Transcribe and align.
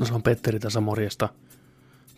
No 0.00 0.06
se 0.06 0.14
on 0.14 0.22
Petteri 0.22 0.58
tässä 0.58 0.80
morjesta. 0.80 1.28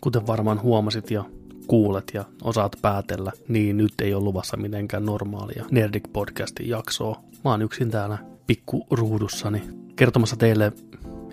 Kuten 0.01 0.27
varmaan 0.27 0.61
huomasit 0.61 1.11
ja 1.11 1.23
kuulet 1.67 2.11
ja 2.13 2.25
osaat 2.41 2.75
päätellä, 2.81 3.31
niin 3.47 3.77
nyt 3.77 3.93
ei 4.01 4.13
ole 4.13 4.23
luvassa 4.23 4.57
mitenkään 4.57 5.05
normaalia 5.05 5.65
Nerdik 5.71 6.03
podcastin 6.13 6.69
jaksoa. 6.69 7.21
Mä 7.43 7.51
oon 7.51 7.61
yksin 7.61 7.91
täällä 7.91 8.17
pikku 8.47 8.87
ruudussani 8.91 9.63
kertomassa 9.95 10.35
teille 10.35 10.71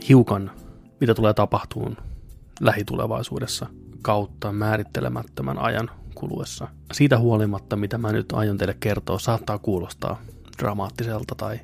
hiukan, 0.08 0.50
mitä 1.00 1.14
tulee 1.14 1.34
tapahtuun 1.34 1.96
lähitulevaisuudessa 2.60 3.66
kautta 4.02 4.52
määrittelemättömän 4.52 5.58
ajan 5.58 5.90
kuluessa. 6.14 6.68
Siitä 6.92 7.18
huolimatta, 7.18 7.76
mitä 7.76 7.98
mä 7.98 8.12
nyt 8.12 8.32
aion 8.32 8.58
teille 8.58 8.76
kertoa, 8.80 9.18
saattaa 9.18 9.58
kuulostaa 9.58 10.22
dramaattiselta 10.58 11.34
tai 11.34 11.60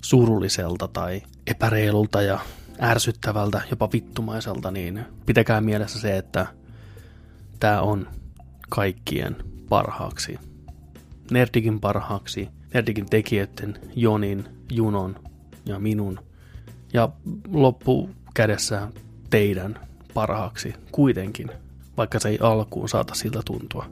surulliselta 0.00 0.88
tai 0.88 1.22
epäreilulta 1.46 2.22
ja 2.22 2.38
ärsyttävältä, 2.82 3.60
jopa 3.70 3.88
vittumaiselta, 3.92 4.70
niin 4.70 5.04
pitäkää 5.26 5.60
mielessä 5.60 6.00
se, 6.00 6.16
että 6.16 6.46
tämä 7.60 7.80
on 7.80 8.08
kaikkien 8.68 9.36
parhaaksi. 9.68 10.38
Nerdikin 11.30 11.80
parhaaksi, 11.80 12.48
Nerdikin 12.74 13.06
tekijöiden, 13.06 13.78
Jonin, 13.96 14.44
Junon 14.72 15.16
ja 15.66 15.78
minun. 15.78 16.20
Ja 16.92 17.08
loppu 17.52 18.10
kädessä 18.34 18.88
teidän 19.30 19.78
parhaaksi 20.14 20.74
kuitenkin, 20.92 21.50
vaikka 21.96 22.20
se 22.20 22.28
ei 22.28 22.38
alkuun 22.40 22.88
saata 22.88 23.14
siltä 23.14 23.40
tuntua. 23.44 23.86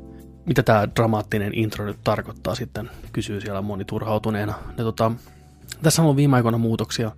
Mitä 0.46 0.62
tämä 0.62 0.88
dramaattinen 0.96 1.54
intro 1.54 1.84
nyt 1.84 1.98
tarkoittaa 2.04 2.54
sitten, 2.54 2.90
kysyy 3.12 3.40
siellä 3.40 3.62
moni 3.62 3.84
turhautuneena. 3.84 4.54
Ja 4.78 4.84
tota, 4.84 5.12
tässä 5.82 6.02
on 6.02 6.04
ollut 6.04 6.16
viime 6.16 6.36
aikoina 6.36 6.58
muutoksia 6.58 7.12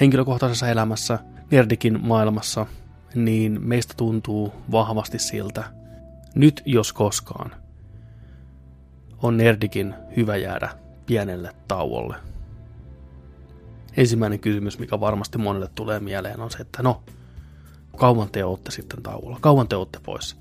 henkilökohtaisessa 0.00 0.68
elämässä, 0.68 1.18
Nerdikin 1.50 2.00
maailmassa, 2.06 2.66
niin 3.14 3.60
meistä 3.62 3.94
tuntuu 3.96 4.52
vahvasti 4.72 5.18
siltä, 5.18 5.64
nyt 6.34 6.62
jos 6.64 6.92
koskaan, 6.92 7.54
on 9.22 9.36
Nerdikin 9.36 9.94
hyvä 10.16 10.36
jäädä 10.36 10.68
pienelle 11.06 11.54
tauolle. 11.68 12.16
Ensimmäinen 13.96 14.40
kysymys, 14.40 14.78
mikä 14.78 15.00
varmasti 15.00 15.38
monelle 15.38 15.68
tulee 15.74 16.00
mieleen, 16.00 16.40
on 16.40 16.50
se, 16.50 16.58
että 16.58 16.82
no, 16.82 17.02
kauan 17.96 18.30
te 18.30 18.44
olette 18.44 18.70
sitten 18.70 19.02
tauolla, 19.02 19.38
kauan 19.40 19.68
te 19.68 19.76
olette 19.76 20.00
pois. 20.02 20.36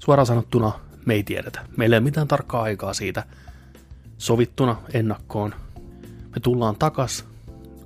Suoraan 0.00 0.26
sanottuna 0.26 0.72
me 1.06 1.14
ei 1.14 1.22
tiedetä. 1.22 1.60
Meillä 1.76 1.96
ei 1.96 1.98
ole 1.98 2.04
mitään 2.04 2.28
tarkkaa 2.28 2.62
aikaa 2.62 2.94
siitä 2.94 3.24
sovittuna 4.18 4.76
ennakkoon. 4.94 5.54
Me 6.34 6.40
tullaan 6.42 6.76
takas, 6.76 7.24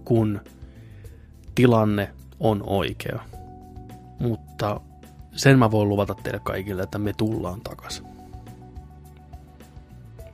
kun 0.05 0.41
tilanne 1.57 2.11
on 2.41 2.63
oikea. 2.67 3.23
Mutta 4.19 4.81
sen 5.33 5.59
mä 5.59 5.71
voin 5.71 5.89
luvata 5.89 6.15
teille 6.15 6.41
kaikille, 6.45 6.83
että 6.83 6.99
me 6.99 7.13
tullaan 7.17 7.61
takas. 7.61 8.03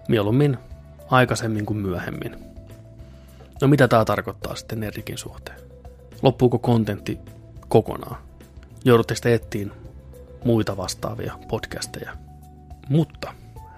Mieluummin 0.08 0.58
aikaisemmin 1.10 1.66
kuin 1.66 1.78
myöhemmin. 1.78 2.36
No 3.60 3.68
mitä 3.68 3.88
tämä 3.88 4.04
tarkoittaa 4.04 4.54
sitten 4.54 4.80
Nerdikin 4.80 5.18
suhteen? 5.18 5.60
Loppuuko 6.22 6.58
kontentti 6.58 7.18
kokonaan? 7.68 8.16
Joudutteko 8.84 9.20
te 9.22 9.34
etsiin 9.34 9.72
muita 10.44 10.76
vastaavia 10.76 11.38
podcasteja? 11.48 12.16
Mutta 12.88 13.34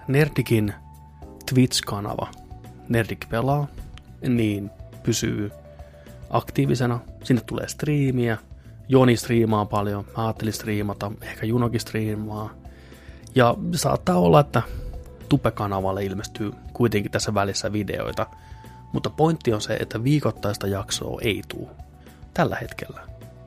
Nerdikin 0.07 0.73
Twitch-kanava 1.51 2.27
Nerdik 2.89 3.29
pelaa, 3.29 3.67
niin 4.27 4.71
pysyy 5.03 5.51
aktiivisena. 6.37 6.99
Sinne 7.23 7.41
tulee 7.45 7.67
striimiä. 7.67 8.37
Joni 8.87 9.17
striimaa 9.17 9.65
paljon. 9.65 10.05
Mä 10.17 10.25
ajattelin 10.25 10.53
striimata. 10.53 11.11
Ehkä 11.21 11.45
Junokin 11.45 11.79
striimaa. 11.79 12.49
Ja 13.35 13.55
saattaa 13.75 14.19
olla, 14.19 14.39
että 14.39 14.61
Tupe-kanavalle 15.29 16.05
ilmestyy 16.05 16.51
kuitenkin 16.73 17.11
tässä 17.11 17.33
välissä 17.33 17.71
videoita. 17.71 18.27
Mutta 18.93 19.09
pointti 19.09 19.53
on 19.53 19.61
se, 19.61 19.73
että 19.73 20.03
viikoittaista 20.03 20.67
jaksoa 20.67 21.19
ei 21.21 21.41
tule 21.47 21.67
tällä 22.33 22.57
hetkellä. 22.61 23.01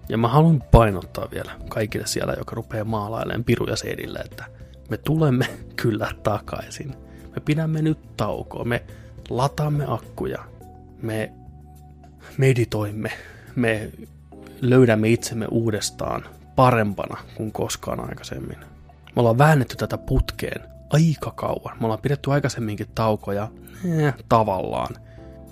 Ja 0.08 0.18
mä 0.18 0.28
haluan 0.28 0.62
painottaa 0.70 1.28
vielä 1.30 1.52
kaikille 1.68 2.06
siellä, 2.06 2.34
joka 2.38 2.54
rupeaa 2.54 2.84
maalailemaan 2.84 3.44
piruja 3.44 3.76
seidille, 3.76 4.18
että 4.18 4.44
me 4.90 4.96
tulemme 4.96 5.46
kyllä 5.82 6.10
takaisin. 6.22 6.94
Me 7.34 7.40
pidämme 7.44 7.82
nyt 7.82 8.16
taukoa, 8.16 8.64
me 8.64 8.84
lataamme 9.30 9.84
akkuja, 9.88 10.44
me 11.02 11.32
meditoimme, 12.36 13.12
me 13.56 13.90
löydämme 14.60 15.08
itsemme 15.08 15.46
uudestaan 15.50 16.24
parempana 16.56 17.20
kuin 17.34 17.52
koskaan 17.52 18.00
aikaisemmin. 18.00 18.58
Me 18.58 19.20
ollaan 19.20 19.38
väännetty 19.38 19.76
tätä 19.76 19.98
putkeen 19.98 20.60
aika 20.90 21.30
kauan. 21.30 21.76
Me 21.80 21.84
ollaan 21.86 22.00
pidetty 22.00 22.32
aikaisemminkin 22.32 22.86
taukoja, 22.94 23.48
eh, 23.84 24.14
tavallaan. 24.28 24.96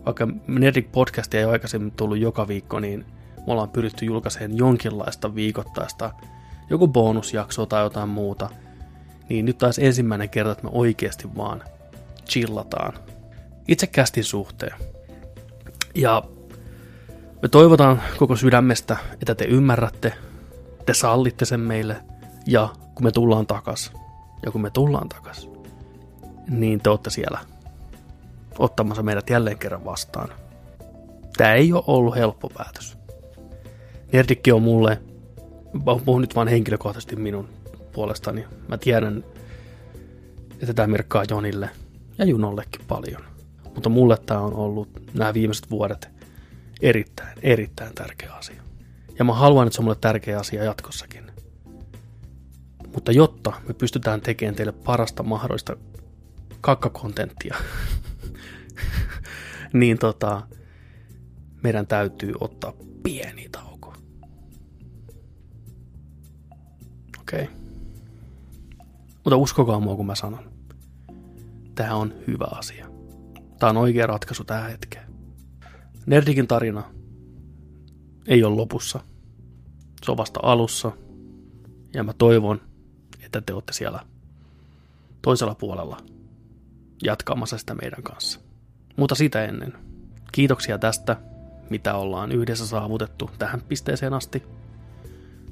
Vaikka 0.06 0.28
Nerdik 0.46 0.92
podcast 0.92 1.34
ei 1.34 1.44
aikaisemmin 1.44 1.92
tullut 1.92 2.18
joka 2.18 2.48
viikko, 2.48 2.80
niin 2.80 3.06
me 3.36 3.52
ollaan 3.52 3.70
pyritty 3.70 4.04
julkaiseen 4.04 4.56
jonkinlaista 4.56 5.34
viikoittaista, 5.34 6.12
joku 6.70 6.88
bonusjaksoa 6.88 7.66
tai 7.66 7.82
jotain 7.82 8.08
muuta. 8.08 8.50
Niin 9.28 9.44
nyt 9.44 9.58
taas 9.58 9.78
ensimmäinen 9.78 10.30
kerta, 10.30 10.52
että 10.52 10.64
me 10.64 10.70
oikeasti 10.72 11.36
vaan 11.36 11.62
chillataan. 12.28 12.92
Itse 13.68 13.86
kästin 13.86 14.24
suhteen. 14.24 14.74
Ja 15.94 16.22
me 17.46 17.50
toivotaan 17.50 18.02
koko 18.16 18.36
sydämestä, 18.36 18.96
että 19.12 19.34
te 19.34 19.44
ymmärrätte, 19.44 20.12
te 20.86 20.94
sallitte 20.94 21.44
sen 21.44 21.60
meille, 21.60 21.96
ja 22.46 22.68
kun 22.94 23.04
me 23.04 23.12
tullaan 23.12 23.46
takas, 23.46 23.92
ja 24.46 24.50
kun 24.50 24.60
me 24.60 24.70
tullaan 24.70 25.08
takas, 25.08 25.50
niin 26.48 26.80
te 26.80 26.90
olette 26.90 27.10
siellä 27.10 27.38
ottamassa 28.58 29.02
meidät 29.02 29.30
jälleen 29.30 29.58
kerran 29.58 29.84
vastaan. 29.84 30.28
Tämä 31.36 31.54
ei 31.54 31.72
ole 31.72 31.84
ollut 31.86 32.14
helppo 32.14 32.48
päätös. 32.48 32.98
Nerdikki 34.12 34.52
on 34.52 34.62
mulle, 34.62 35.00
puhun 36.04 36.20
nyt 36.20 36.36
vain 36.36 36.48
henkilökohtaisesti 36.48 37.16
minun 37.16 37.48
puolestani. 37.92 38.44
Mä 38.68 38.78
tiedän, 38.78 39.24
että 40.60 40.74
tämä 40.74 40.86
merkkaa 40.86 41.24
Jonille 41.30 41.70
ja 42.18 42.24
Junollekin 42.24 42.86
paljon. 42.88 43.22
Mutta 43.74 43.88
mulle 43.88 44.16
tämä 44.26 44.40
on 44.40 44.54
ollut 44.54 44.88
nämä 45.14 45.34
viimeiset 45.34 45.70
vuodet 45.70 46.15
erittäin, 46.82 47.38
erittäin 47.42 47.94
tärkeä 47.94 48.32
asia. 48.32 48.62
Ja 49.18 49.24
mä 49.24 49.34
haluan, 49.34 49.66
että 49.66 49.74
se 49.74 49.80
on 49.80 49.84
mulle 49.84 49.98
tärkeä 50.00 50.38
asia 50.38 50.64
jatkossakin. 50.64 51.30
Mutta 52.94 53.12
jotta 53.12 53.52
me 53.68 53.74
pystytään 53.74 54.20
tekemään 54.20 54.54
teille 54.54 54.72
parasta 54.72 55.22
mahdollista 55.22 55.76
kakkakontenttia, 56.60 57.56
niin 59.72 59.98
tota, 59.98 60.42
meidän 61.62 61.86
täytyy 61.86 62.34
ottaa 62.40 62.72
pieni 63.02 63.48
tauko. 63.48 63.94
Okei. 67.20 67.42
Okay. 67.42 67.56
Mutta 69.14 69.36
uskokaa 69.36 69.80
mua, 69.80 69.96
kun 69.96 70.06
mä 70.06 70.14
sanon. 70.14 70.52
Tämä 71.74 71.94
on 71.94 72.14
hyvä 72.26 72.46
asia. 72.50 72.86
Tämä 73.58 73.70
on 73.70 73.76
oikea 73.76 74.06
ratkaisu 74.06 74.44
tähän 74.44 74.70
hetkeen. 74.70 75.05
Nerdikin 76.06 76.46
tarina 76.46 76.82
ei 78.26 78.44
ole 78.44 78.56
lopussa. 78.56 79.00
Se 80.04 80.10
on 80.10 80.16
vasta 80.16 80.40
alussa. 80.42 80.92
Ja 81.94 82.04
mä 82.04 82.12
toivon, 82.12 82.60
että 83.20 83.40
te 83.40 83.52
olette 83.52 83.72
siellä 83.72 84.00
toisella 85.22 85.54
puolella 85.54 85.96
jatkamassa 87.02 87.58
sitä 87.58 87.74
meidän 87.74 88.02
kanssa. 88.02 88.40
Mutta 88.96 89.14
sitä 89.14 89.44
ennen, 89.44 89.72
kiitoksia 90.32 90.78
tästä, 90.78 91.16
mitä 91.70 91.94
ollaan 91.94 92.32
yhdessä 92.32 92.66
saavutettu 92.66 93.30
tähän 93.38 93.60
pisteeseen 93.60 94.14
asti. 94.14 94.42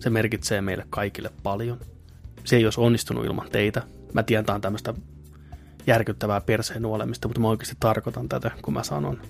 Se 0.01 0.11
merkitsee 0.11 0.61
meille 0.61 0.87
kaikille 0.91 1.31
paljon. 1.43 1.81
Se 2.45 2.57
ei 2.57 2.65
olisi 2.65 2.81
onnistunut 2.81 3.25
ilman 3.25 3.51
teitä. 3.53 3.83
Mä 4.13 4.23
tiedän, 4.23 4.45
tämä 4.45 4.55
on 4.55 4.61
tämmöistä 4.61 4.95
järkyttävää 5.87 6.41
perseen 6.41 6.83
nuolemista, 6.83 7.29
mutta 7.29 7.41
mä 7.41 7.49
oikeasti 7.49 7.77
tarkoitan 7.81 8.29
tätä, 8.29 8.51
kun 8.63 8.75
mä 8.75 8.83
sanon. 8.83 9.21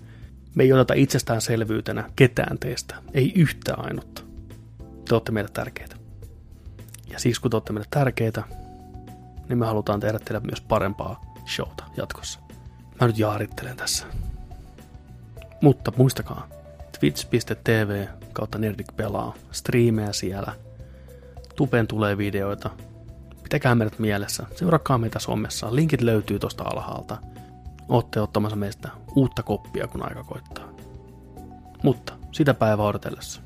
Me 0.55 0.63
ei 0.63 0.73
oteta 0.73 0.95
itsestäänselvyytenä 0.95 2.11
ketään 2.17 2.59
teistä, 2.59 2.95
ei 3.15 3.33
yhtään 3.35 3.85
ainutta. 3.85 4.23
Te 5.09 5.15
olette 5.15 5.33
meille 5.33 5.51
tärkeitä. 5.53 5.97
Ja 7.11 7.21
siksi 7.21 7.41
kun 7.41 7.51
te 7.51 7.57
olette 7.57 7.73
meille 7.73 7.89
tärkeitä, 7.91 8.43
niin 9.49 9.59
me 9.59 9.67
halutaan 9.67 10.01
tehdä 10.01 10.19
teille 10.19 10.41
myös 10.41 10.61
parempaa 10.61 11.35
showta 11.47 11.85
jatkossa. 11.97 12.41
Mä 13.01 13.07
nyt 13.07 13.19
jaarittelen 13.19 13.77
tässä. 13.77 14.07
Mutta 15.61 15.93
muistakaa, 15.97 16.49
twitch.tv 17.01 18.07
kautta 18.33 18.59
Nerdik 18.59 18.97
pelaa, 18.97 19.35
striimejä 19.53 20.13
siellä, 20.13 20.53
tupeen 21.57 21.87
tulee 21.87 22.19
videoita, 22.19 22.71
pitäkää 23.43 23.75
meidät 23.75 23.99
mielessä, 23.99 24.47
seurakaa 24.57 24.99
meitä 24.99 25.19
somessa, 25.19 25.75
linkit 25.75 26.01
löytyy 26.01 26.39
tosta 26.39 26.65
alhaalta 26.65 27.19
ootte 27.89 28.21
ottamassa 28.21 28.57
meistä 28.57 28.89
uutta 29.17 29.43
koppia, 29.43 29.89
kun 29.89 30.03
aika 30.03 30.25
koittaa. 30.25 30.69
Mutta 31.83 32.13
sitä 32.33 32.55
päivää 32.55 32.87
odotellessa. 32.87 33.41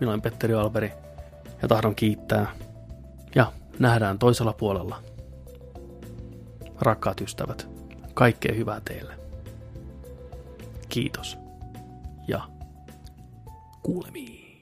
Minä 0.00 0.10
olen 0.10 0.22
Petteri 0.22 0.54
Alberi 0.54 0.92
ja 1.62 1.68
tahdon 1.68 1.94
kiittää. 1.94 2.46
Ja 3.34 3.52
nähdään 3.78 4.18
toisella 4.18 4.52
puolella. 4.52 5.02
Rakkaat 6.80 7.20
ystävät, 7.20 7.68
kaikkea 8.14 8.54
hyvää 8.54 8.80
teille. 8.84 9.18
Kiitos 10.88 11.38
ja 12.28 12.48
kuulemiin. 13.82 14.53